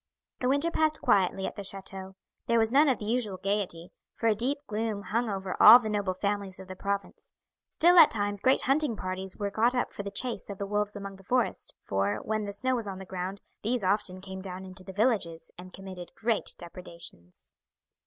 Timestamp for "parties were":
8.97-9.51